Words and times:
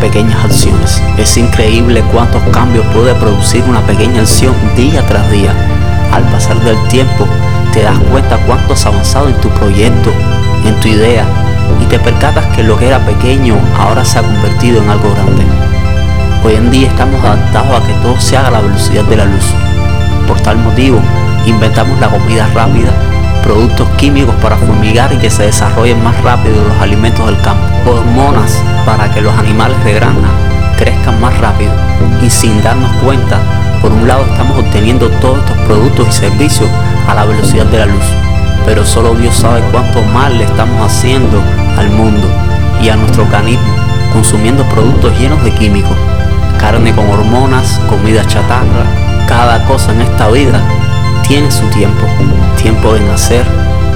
pequeñas 0.00 0.44
acciones. 0.44 1.02
Es 1.18 1.36
increíble 1.36 2.02
cuántos 2.12 2.42
cambios 2.52 2.84
puede 2.86 3.14
producir 3.14 3.62
una 3.64 3.80
pequeña 3.80 4.22
acción 4.22 4.54
día 4.76 5.06
tras 5.06 5.30
día. 5.30 5.54
Al 6.12 6.24
pasar 6.24 6.58
del 6.60 6.76
tiempo, 6.88 7.26
te 7.72 7.82
das 7.82 7.98
cuenta 8.10 8.38
cuánto 8.46 8.72
has 8.72 8.86
avanzado 8.86 9.28
en 9.28 9.40
tu 9.40 9.48
proyecto, 9.50 10.10
en 10.64 10.74
tu 10.80 10.88
idea, 10.88 11.24
y 11.80 11.86
te 11.86 11.98
percatas 11.98 12.46
que 12.56 12.64
lo 12.64 12.76
que 12.76 12.88
era 12.88 12.98
pequeño 13.06 13.56
ahora 13.78 14.04
se 14.04 14.18
ha 14.18 14.22
convertido 14.22 14.82
en 14.82 14.90
algo 14.90 15.12
grande. 15.14 15.44
Hoy 16.44 16.54
en 16.54 16.70
día 16.70 16.88
estamos 16.88 17.22
adaptados 17.22 17.80
a 17.80 17.86
que 17.86 17.92
todo 17.94 18.18
se 18.18 18.36
haga 18.36 18.48
a 18.48 18.52
la 18.52 18.60
velocidad 18.60 19.04
de 19.04 19.16
la 19.16 19.26
luz. 19.26 19.54
Por 20.26 20.40
tal 20.40 20.56
motivo, 20.56 20.98
inventamos 21.46 22.00
la 22.00 22.08
comida 22.08 22.48
rápida, 22.54 22.90
productos 23.44 23.88
químicos 23.96 24.34
para 24.42 24.56
fumigar 24.56 25.12
y 25.12 25.18
que 25.18 25.30
se 25.30 25.44
desarrollen 25.44 26.02
más 26.02 26.20
rápido 26.22 26.64
los 26.64 26.80
alimentos 26.80 27.26
del 27.26 27.40
campo, 27.40 27.66
hormonas 27.86 28.62
para 28.84 29.10
que 29.10 29.20
los 29.20 29.36
animales 29.36 29.82
de 29.84 29.94
granja 29.94 30.30
crezcan 30.76 31.20
más 31.20 31.36
rápido. 31.38 31.72
Y 32.22 32.30
sin 32.30 32.62
darnos 32.62 32.92
cuenta, 33.02 33.38
por 33.80 33.92
un 33.92 34.06
lado 34.06 34.24
estamos 34.24 34.58
obteniendo 34.58 35.08
todos 35.20 35.38
estos 35.38 35.56
productos 35.66 36.08
y 36.08 36.12
servicios 36.12 36.68
a 37.08 37.14
la 37.14 37.24
velocidad 37.24 37.66
de 37.66 37.78
la 37.78 37.86
luz, 37.86 38.04
pero 38.66 38.84
solo 38.84 39.14
Dios 39.14 39.34
sabe 39.34 39.62
cuánto 39.72 40.02
mal 40.02 40.36
le 40.36 40.44
estamos 40.44 40.80
haciendo 40.86 41.42
al 41.78 41.90
mundo 41.90 42.26
y 42.82 42.88
a 42.88 42.96
nuestro 42.96 43.22
organismo 43.22 43.90
consumiendo 44.12 44.64
productos 44.64 45.18
llenos 45.18 45.42
de 45.44 45.52
químicos, 45.52 45.96
carne 46.58 46.92
con 46.94 47.08
hormonas, 47.08 47.80
comida 47.88 48.24
chatarra, 48.26 48.84
cada 49.26 49.64
cosa 49.64 49.92
en 49.92 50.02
esta 50.02 50.28
vida 50.28 50.60
tiene 51.26 51.50
su 51.50 51.64
tiempo. 51.66 52.06
Tiempo 52.60 52.92
de 52.94 53.00
nacer, 53.00 53.44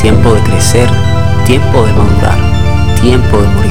tiempo 0.00 0.32
de 0.32 0.40
crecer, 0.40 0.88
tiempo 1.44 1.84
de 1.84 1.92
madurar, 1.92 2.38
de 3.12 3.48
morir. 3.48 3.70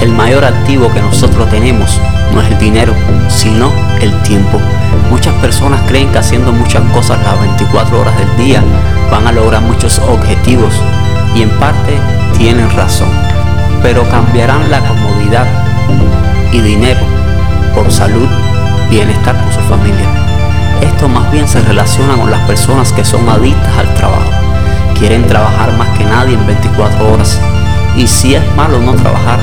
El 0.00 0.10
mayor 0.12 0.42
activo 0.42 0.90
que 0.92 1.00
nosotros 1.00 1.50
tenemos 1.50 2.00
no 2.32 2.40
es 2.40 2.50
el 2.50 2.58
dinero, 2.58 2.94
sino 3.28 3.70
el 4.00 4.10
tiempo. 4.22 4.58
Muchas 5.10 5.34
personas 5.34 5.82
creen 5.86 6.10
que 6.10 6.18
haciendo 6.18 6.50
muchas 6.50 6.82
cosas 6.92 7.22
las 7.24 7.38
24 7.40 8.00
horas 8.00 8.16
del 8.16 8.36
día 8.38 8.62
van 9.10 9.26
a 9.26 9.32
lograr 9.32 9.60
muchos 9.60 9.98
objetivos 9.98 10.72
y 11.34 11.42
en 11.42 11.50
parte 11.50 11.98
tienen 12.38 12.70
razón, 12.70 13.08
pero 13.82 14.02
cambiarán 14.08 14.70
la 14.70 14.80
comodidad 14.80 15.46
y 16.50 16.60
dinero 16.60 17.00
por 17.74 17.92
salud, 17.92 18.28
bienestar 18.88 19.36
con 19.36 19.52
su 19.52 19.60
familia. 19.60 20.08
Esto 20.80 21.06
más 21.06 21.30
bien 21.30 21.46
se 21.46 21.60
relaciona 21.60 22.14
con 22.14 22.30
las 22.30 22.40
personas 22.46 22.92
que 22.92 23.04
son 23.04 23.28
adictas 23.28 23.76
al 23.76 23.92
trabajo. 23.94 24.30
Quieren 24.98 25.26
trabajar 25.26 25.76
más 25.76 25.88
que 25.98 26.04
nadie 26.04 26.34
en 26.34 26.46
24 26.46 27.12
horas. 27.12 27.38
Y 27.96 28.06
si 28.06 28.34
es 28.34 28.42
malo 28.56 28.78
no 28.78 28.94
trabajar, 28.94 29.38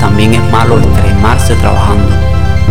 también 0.00 0.34
es 0.34 0.50
malo 0.50 0.78
extremarse 0.78 1.54
trabajando. 1.56 2.08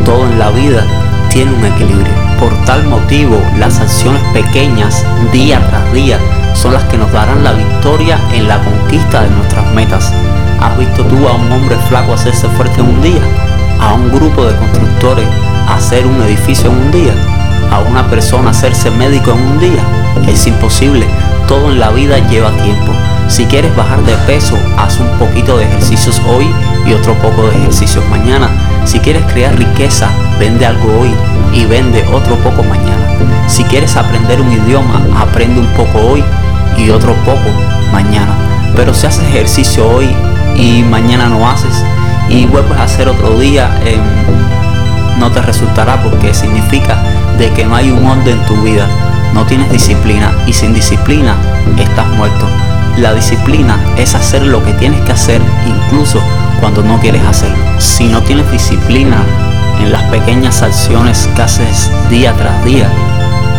Todo 0.06 0.26
en 0.26 0.40
la 0.40 0.50
vida 0.50 0.84
tiene 1.30 1.54
un 1.54 1.66
equilibrio. 1.66 2.14
Por 2.40 2.54
tal 2.66 2.86
motivo, 2.86 3.42
las 3.58 3.80
acciones 3.80 4.22
pequeñas, 4.34 5.06
día 5.32 5.60
tras 5.70 5.94
día, 5.94 6.18
son 6.54 6.74
las 6.74 6.84
que 6.86 6.98
nos 6.98 7.12
darán 7.12 7.44
la 7.44 7.54
victoria 7.54 8.20
en 8.34 8.48
la 8.48 8.60
conquista 8.64 9.22
de 9.22 9.30
nuestras 9.30 9.72
metas. 9.74 10.14
¿Has 10.62 10.78
visto 10.78 11.04
tú 11.06 11.28
a 11.28 11.34
un 11.34 11.52
hombre 11.52 11.78
flaco 11.90 12.14
hacerse 12.14 12.48
fuerte 12.50 12.82
en 12.82 12.88
un 12.88 13.02
día? 13.02 13.22
¿A 13.80 13.94
un 13.94 14.12
grupo 14.12 14.46
de 14.46 14.56
constructores 14.56 15.28
hacer 15.68 16.06
un 16.06 16.22
edificio 16.24 16.70
en 16.72 16.78
un 16.78 16.92
día? 16.92 17.14
a 17.72 17.80
una 17.80 18.10
persona 18.10 18.52
hacerse 18.52 18.90
médico 18.92 19.32
en 19.32 19.40
un 19.40 19.60
día. 19.60 19.84
Es 20.28 20.48
imposible, 20.48 21.06
todo 21.48 21.72
en 21.72 21.80
la 21.80 21.90
vida 21.90 22.18
lleva 22.30 22.52
tiempo. 22.52 22.94
Si 23.30 23.46
quieres 23.46 23.74
bajar 23.76 24.04
de 24.04 24.16
peso, 24.26 24.58
haz 24.76 25.00
un 25.00 25.08
poquito 25.20 25.56
de 25.56 25.66
ejercicios 25.66 26.20
hoy 26.28 26.50
y 26.88 26.94
otro 26.94 27.14
poco 27.14 27.44
de 27.44 27.56
ejercicios 27.58 28.04
mañana. 28.10 28.50
Si 28.86 29.00
quieres 29.00 29.24
crear 29.32 29.56
riqueza, 29.56 30.10
vende 30.40 30.66
algo 30.66 31.00
hoy 31.00 31.14
y 31.54 31.66
vende 31.66 32.04
otro 32.12 32.36
poco 32.38 32.64
mañana. 32.64 33.08
Si 33.48 33.64
quieres 33.66 33.96
aprender 33.96 34.42
un 34.42 34.52
idioma, 34.52 35.00
aprende 35.16 35.62
un 35.62 35.68
poco 35.68 36.00
hoy 36.00 36.24
y 36.76 36.90
otro 36.90 37.14
poco 37.24 37.50
mañana. 37.94 38.34
Pero 38.76 38.96
si 38.96 39.06
haces 39.06 39.24
ejercicio 39.26 39.88
hoy 39.88 40.10
y 40.56 40.82
mañana 40.82 41.30
no 41.30 41.48
haces 41.48 41.84
y 42.30 42.48
vuelves 42.48 42.80
a 42.80 42.84
hacer 42.84 43.08
otro 43.10 43.40
día, 43.40 43.70
em, 43.86 44.02
no 45.20 45.32
te 45.32 45.42
resultará 45.44 46.02
porque 46.02 46.34
significa 46.34 46.98
de 47.38 47.52
que 47.52 47.64
no 47.64 47.76
hay 47.76 47.92
un 47.92 48.08
orden 48.08 48.40
en 48.40 48.46
tu 48.48 48.60
vida, 48.64 48.88
no 49.36 49.46
tienes 49.46 49.72
disciplina 49.72 50.34
y 50.48 50.54
sin 50.54 50.74
disciplina 50.74 51.36
estás 51.78 52.08
muerto. 52.08 52.48
La 53.00 53.14
disciplina 53.14 53.80
es 53.98 54.14
hacer 54.14 54.42
lo 54.42 54.62
que 54.62 54.74
tienes 54.74 55.00
que 55.02 55.14
hacer 55.14 55.42
incluso 55.66 56.20
cuando 56.60 56.84
no 56.84 57.00
quieres 57.00 57.24
hacerlo. 57.24 57.56
Si 57.78 58.06
no 58.08 58.22
tienes 58.22 58.52
disciplina 58.52 59.24
en 59.82 59.94
las 59.94 60.04
pequeñas 60.12 60.62
acciones 60.62 61.30
que 61.34 61.42
haces 61.42 61.90
día 62.10 62.34
tras 62.34 62.66
día, 62.66 62.90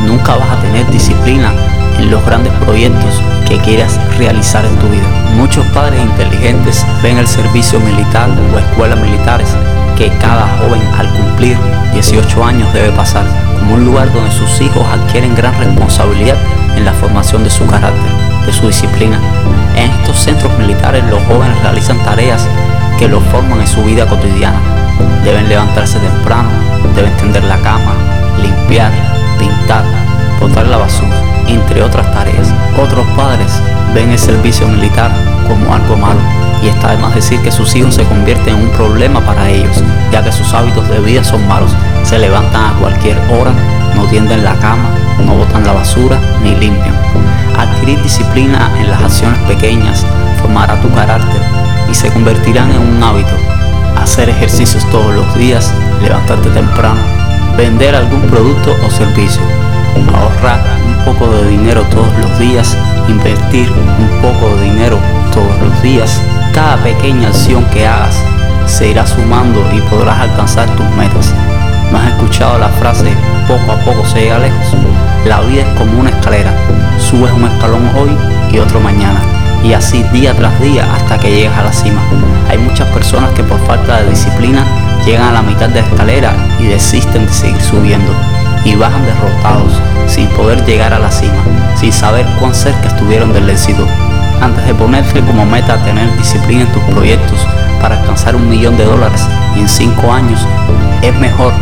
nunca 0.06 0.36
vas 0.36 0.50
a 0.50 0.60
tener 0.60 0.86
disciplina 0.90 1.54
en 1.98 2.10
los 2.10 2.22
grandes 2.26 2.52
proyectos 2.64 3.22
que 3.48 3.56
quieras 3.60 3.98
realizar 4.18 4.66
en 4.66 4.76
tu 4.76 4.88
vida. 4.88 5.08
Muchos 5.34 5.64
padres 5.68 6.02
inteligentes 6.02 6.84
ven 7.02 7.16
el 7.16 7.26
servicio 7.26 7.80
militar 7.80 8.28
o 8.54 8.58
escuelas 8.58 9.00
militares 9.00 9.48
que 9.96 10.10
cada 10.18 10.46
joven 10.58 10.82
al 10.98 11.10
cumplir 11.14 11.56
18 11.94 12.44
años 12.44 12.70
debe 12.74 12.92
pasar 12.92 13.24
como 13.58 13.76
un 13.76 13.86
lugar 13.86 14.12
donde 14.12 14.30
sus 14.32 14.60
hijos 14.60 14.84
adquieren 14.92 15.34
gran 15.34 15.58
responsabilidad 15.58 16.36
en 16.76 16.84
la 16.84 16.92
formación 16.92 17.44
de 17.44 17.50
su 17.50 17.66
carácter, 17.66 18.12
de 18.46 18.52
su 18.52 18.66
disciplina. 18.66 19.18
En 19.76 19.90
estos 19.90 20.18
centros 20.18 20.56
militares 20.58 21.04
los 21.04 21.22
jóvenes 21.24 21.60
realizan 21.62 21.98
tareas 22.04 22.46
que 22.98 23.08
los 23.08 23.22
forman 23.24 23.60
en 23.60 23.66
su 23.66 23.82
vida 23.82 24.06
cotidiana. 24.06 24.58
Deben 25.24 25.48
levantarse 25.48 25.98
temprano, 25.98 26.48
deben 26.94 27.16
tender 27.16 27.44
la 27.44 27.58
cama, 27.58 27.94
limpiar, 28.40 28.92
pintar, 29.38 29.84
botar 30.40 30.66
la 30.66 30.78
basura, 30.78 31.16
entre 31.46 31.82
otras 31.82 32.12
tareas. 32.12 32.52
Otros 32.78 33.06
padres 33.16 33.60
ven 33.94 34.10
el 34.10 34.18
servicio 34.18 34.68
militar 34.68 35.10
como 35.48 35.74
algo 35.74 35.96
malo 35.96 36.20
y 36.62 36.68
está 36.68 36.90
de 36.90 36.98
más 36.98 37.14
decir 37.14 37.40
que 37.40 37.50
sus 37.50 37.74
hijos 37.74 37.94
se 37.94 38.04
convierten 38.04 38.54
en 38.54 38.62
un 38.64 38.70
problema 38.70 39.20
para 39.20 39.48
ellos, 39.48 39.82
ya 40.12 40.22
que 40.22 40.32
sus 40.32 40.52
hábitos 40.52 40.88
de 40.88 41.00
vida 41.00 41.24
son 41.24 41.46
malos. 41.48 41.70
Se 42.02 42.18
levantan 42.18 42.74
a 42.74 42.78
cualquier 42.78 43.16
hora, 43.30 43.52
no 44.00 44.06
tienden 44.06 44.42
la 44.42 44.54
cama, 44.56 44.88
no 45.24 45.34
botan 45.34 45.64
la 45.64 45.72
basura 45.72 46.18
ni 46.42 46.54
limpian. 46.54 46.94
Adquirir 47.58 48.02
disciplina 48.02 48.70
en 48.78 48.90
las 48.90 49.02
acciones 49.02 49.38
pequeñas 49.40 50.06
formará 50.40 50.80
tu 50.80 50.90
carácter 50.94 51.42
y 51.90 51.94
se 51.94 52.10
convertirán 52.10 52.70
en 52.70 52.80
un 52.80 53.02
hábito. 53.02 53.34
Hacer 54.00 54.30
ejercicios 54.30 54.84
todos 54.90 55.14
los 55.14 55.34
días, 55.34 55.74
levantarte 56.02 56.48
temprano, 56.50 57.00
vender 57.58 57.94
algún 57.94 58.22
producto 58.22 58.74
o 58.86 58.90
servicio, 58.90 59.42
ahorrar 60.14 60.60
un 60.86 61.04
poco 61.04 61.28
de 61.28 61.48
dinero 61.48 61.82
todos 61.90 62.12
los 62.22 62.38
días, 62.38 62.76
invertir 63.06 63.70
un 63.70 64.22
poco 64.22 64.56
de 64.56 64.62
dinero 64.62 64.98
todos 65.34 65.60
los 65.60 65.82
días 65.82 66.20
cada 66.54 66.76
pequeña 66.78 67.28
acción 67.28 67.64
que 67.66 67.86
hagas 67.86 68.24
se 68.66 68.88
irá 68.88 69.06
sumando 69.06 69.62
y 69.72 69.80
podrás 69.82 70.20
alcanzar 70.20 70.68
tus 70.76 70.88
metas. 70.96 71.34
¿No 71.92 71.98
has 71.98 72.08
escuchado 72.08 72.58
la 72.58 72.68
frase 72.68 73.12
poco 73.84 74.04
se 74.06 74.20
llega 74.20 74.38
lejos? 74.38 74.76
La 75.26 75.40
vida 75.40 75.62
es 75.62 75.78
como 75.78 76.00
una 76.00 76.10
escalera. 76.10 76.52
Subes 76.98 77.32
un 77.32 77.44
escalón 77.44 77.90
hoy 77.96 78.16
y 78.52 78.58
otro 78.58 78.80
mañana. 78.80 79.20
Y 79.62 79.72
así 79.72 80.02
día 80.12 80.34
tras 80.34 80.58
día 80.60 80.88
hasta 80.94 81.18
que 81.18 81.30
llegas 81.30 81.58
a 81.58 81.64
la 81.64 81.72
cima. 81.72 82.00
Hay 82.48 82.58
muchas 82.58 82.88
personas 82.88 83.30
que 83.30 83.44
por 83.44 83.58
falta 83.66 84.00
de 84.00 84.10
disciplina 84.10 84.64
llegan 85.04 85.28
a 85.28 85.32
la 85.32 85.42
mitad 85.42 85.68
de 85.68 85.80
la 85.80 85.86
escalera 85.86 86.32
y 86.58 86.66
desisten 86.66 87.26
de 87.26 87.32
seguir 87.32 87.60
subiendo. 87.60 88.12
Y 88.64 88.74
bajan 88.74 89.04
derrotados, 89.04 89.72
sin 90.06 90.26
poder 90.28 90.64
llegar 90.66 90.92
a 90.92 90.98
la 90.98 91.10
cima, 91.10 91.42
sin 91.76 91.92
saber 91.92 92.26
cuán 92.38 92.54
cerca 92.54 92.88
estuvieron 92.88 93.32
del 93.32 93.48
éxito 93.48 93.86
antes 94.40 94.66
de 94.66 94.74
ponerse 94.74 95.20
como 95.20 95.44
meta 95.44 95.82
tener 95.84 96.16
disciplina 96.16 96.62
en 96.62 96.72
tus 96.72 96.82
proyectos 96.84 97.46
para 97.80 98.00
alcanzar 98.00 98.36
un 98.36 98.48
millón 98.48 98.76
de 98.76 98.84
dólares 98.84 99.26
en 99.56 99.68
cinco 99.68 100.12
años, 100.12 100.40
es 101.02 101.14
mejor 101.16 101.52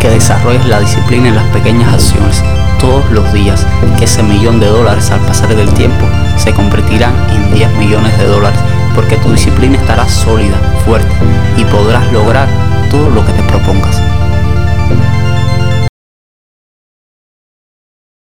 que 0.00 0.08
desarrolles 0.08 0.64
la 0.66 0.80
disciplina 0.80 1.28
en 1.28 1.36
las 1.36 1.44
pequeñas 1.48 1.92
acciones. 1.92 2.42
Todos 2.80 3.08
los 3.10 3.30
días, 3.32 3.66
que 3.98 4.04
ese 4.04 4.22
millón 4.22 4.58
de 4.58 4.66
dólares 4.66 5.10
al 5.10 5.20
pasar 5.20 5.54
del 5.54 5.72
tiempo 5.74 6.06
se 6.36 6.54
convertirán 6.54 7.14
en 7.30 7.52
10 7.52 7.70
millones 7.74 8.16
de 8.18 8.24
dólares, 8.24 8.58
porque 8.94 9.16
tu 9.16 9.30
disciplina 9.30 9.76
estará 9.76 10.08
sólida, 10.08 10.56
fuerte 10.86 11.14
y 11.58 11.64
podrás 11.64 12.10
lograr 12.12 12.48
todo 12.90 13.10
lo 13.10 13.24
que 13.26 13.32